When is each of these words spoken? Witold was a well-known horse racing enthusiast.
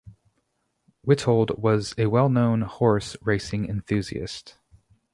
Witold 1.05 1.59
was 1.59 1.93
a 1.95 2.07
well-known 2.07 2.61
horse 2.63 3.15
racing 3.21 3.69
enthusiast. 3.69 4.57